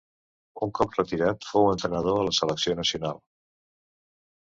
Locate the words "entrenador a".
1.75-2.27